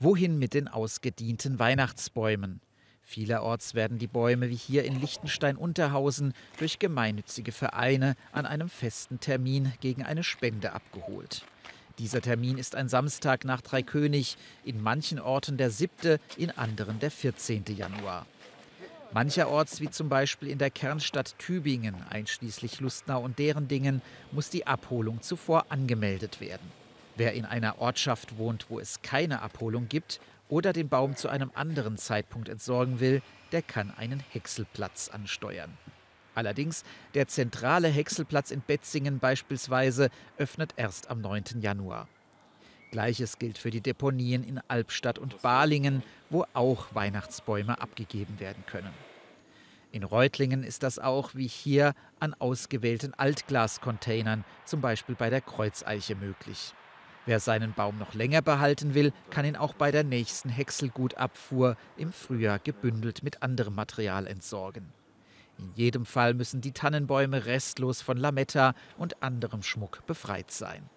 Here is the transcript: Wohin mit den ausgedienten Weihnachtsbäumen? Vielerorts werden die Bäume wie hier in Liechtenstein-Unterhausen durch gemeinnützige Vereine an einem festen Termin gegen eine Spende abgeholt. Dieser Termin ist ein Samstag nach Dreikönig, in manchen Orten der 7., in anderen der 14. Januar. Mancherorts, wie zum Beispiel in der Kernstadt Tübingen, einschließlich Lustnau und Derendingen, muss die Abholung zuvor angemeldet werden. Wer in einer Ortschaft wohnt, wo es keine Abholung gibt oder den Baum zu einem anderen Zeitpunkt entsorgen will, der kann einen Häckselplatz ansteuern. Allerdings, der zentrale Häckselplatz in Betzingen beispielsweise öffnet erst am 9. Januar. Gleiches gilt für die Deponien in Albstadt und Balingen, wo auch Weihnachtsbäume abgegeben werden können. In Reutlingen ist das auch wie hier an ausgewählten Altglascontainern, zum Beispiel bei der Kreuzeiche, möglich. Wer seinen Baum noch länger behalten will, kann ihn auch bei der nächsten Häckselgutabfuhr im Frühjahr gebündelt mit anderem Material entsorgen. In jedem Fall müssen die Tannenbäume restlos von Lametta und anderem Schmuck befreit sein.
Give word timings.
Wohin 0.00 0.38
mit 0.38 0.54
den 0.54 0.68
ausgedienten 0.68 1.58
Weihnachtsbäumen? 1.58 2.60
Vielerorts 3.02 3.74
werden 3.74 3.98
die 3.98 4.06
Bäume 4.06 4.48
wie 4.48 4.54
hier 4.54 4.84
in 4.84 5.00
Liechtenstein-Unterhausen 5.00 6.34
durch 6.58 6.78
gemeinnützige 6.78 7.50
Vereine 7.50 8.14
an 8.30 8.46
einem 8.46 8.68
festen 8.68 9.18
Termin 9.18 9.72
gegen 9.80 10.04
eine 10.04 10.22
Spende 10.22 10.72
abgeholt. 10.72 11.44
Dieser 11.98 12.20
Termin 12.20 12.58
ist 12.58 12.76
ein 12.76 12.88
Samstag 12.88 13.44
nach 13.44 13.60
Dreikönig, 13.60 14.36
in 14.64 14.80
manchen 14.80 15.18
Orten 15.18 15.56
der 15.56 15.70
7., 15.70 16.18
in 16.36 16.52
anderen 16.52 17.00
der 17.00 17.10
14. 17.10 17.64
Januar. 17.76 18.24
Mancherorts, 19.12 19.80
wie 19.80 19.90
zum 19.90 20.08
Beispiel 20.08 20.48
in 20.48 20.58
der 20.58 20.70
Kernstadt 20.70 21.36
Tübingen, 21.40 21.96
einschließlich 22.08 22.78
Lustnau 22.78 23.20
und 23.20 23.40
Derendingen, 23.40 24.00
muss 24.30 24.48
die 24.48 24.64
Abholung 24.64 25.22
zuvor 25.22 25.66
angemeldet 25.70 26.40
werden. 26.40 26.70
Wer 27.18 27.32
in 27.32 27.44
einer 27.44 27.80
Ortschaft 27.80 28.38
wohnt, 28.38 28.66
wo 28.68 28.78
es 28.78 29.02
keine 29.02 29.42
Abholung 29.42 29.88
gibt 29.88 30.20
oder 30.48 30.72
den 30.72 30.88
Baum 30.88 31.16
zu 31.16 31.28
einem 31.28 31.50
anderen 31.52 31.96
Zeitpunkt 31.96 32.48
entsorgen 32.48 33.00
will, 33.00 33.22
der 33.50 33.60
kann 33.60 33.90
einen 33.90 34.20
Häckselplatz 34.30 35.08
ansteuern. 35.08 35.76
Allerdings, 36.36 36.84
der 37.14 37.26
zentrale 37.26 37.88
Häckselplatz 37.88 38.52
in 38.52 38.62
Betzingen 38.64 39.18
beispielsweise 39.18 40.10
öffnet 40.36 40.74
erst 40.76 41.10
am 41.10 41.20
9. 41.20 41.60
Januar. 41.60 42.06
Gleiches 42.92 43.40
gilt 43.40 43.58
für 43.58 43.70
die 43.70 43.80
Deponien 43.80 44.44
in 44.44 44.60
Albstadt 44.68 45.18
und 45.18 45.42
Balingen, 45.42 46.04
wo 46.30 46.46
auch 46.54 46.94
Weihnachtsbäume 46.94 47.80
abgegeben 47.80 48.38
werden 48.38 48.62
können. 48.66 48.94
In 49.90 50.04
Reutlingen 50.04 50.62
ist 50.62 50.84
das 50.84 51.00
auch 51.00 51.34
wie 51.34 51.48
hier 51.48 51.94
an 52.20 52.34
ausgewählten 52.34 53.12
Altglascontainern, 53.14 54.44
zum 54.64 54.80
Beispiel 54.80 55.16
bei 55.16 55.30
der 55.30 55.40
Kreuzeiche, 55.40 56.14
möglich. 56.14 56.74
Wer 57.28 57.40
seinen 57.40 57.74
Baum 57.74 57.98
noch 57.98 58.14
länger 58.14 58.40
behalten 58.40 58.94
will, 58.94 59.12
kann 59.28 59.44
ihn 59.44 59.54
auch 59.54 59.74
bei 59.74 59.90
der 59.90 60.02
nächsten 60.02 60.48
Häckselgutabfuhr 60.48 61.76
im 61.98 62.10
Frühjahr 62.10 62.58
gebündelt 62.58 63.22
mit 63.22 63.42
anderem 63.42 63.74
Material 63.74 64.26
entsorgen. 64.26 64.94
In 65.58 65.70
jedem 65.74 66.06
Fall 66.06 66.32
müssen 66.32 66.62
die 66.62 66.72
Tannenbäume 66.72 67.44
restlos 67.44 68.00
von 68.00 68.16
Lametta 68.16 68.72
und 68.96 69.22
anderem 69.22 69.62
Schmuck 69.62 70.06
befreit 70.06 70.50
sein. 70.50 70.88